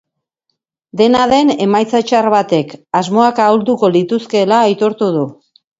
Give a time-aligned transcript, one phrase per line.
[1.01, 5.33] Dena den, emaitza txar batek asmoak ahulduko lituzkeela aitortu du.